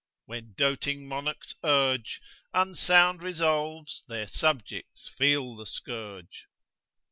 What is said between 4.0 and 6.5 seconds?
their subjects feel the scourge.